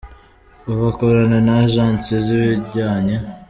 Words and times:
Ubu 0.69 0.83
akorana 0.91 1.37
na 1.47 1.53
Agence 1.63 2.13
z’ibijyanye. 2.25 3.15